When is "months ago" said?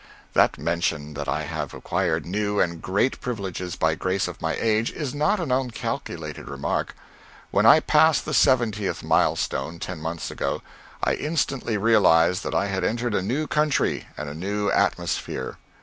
10.01-10.63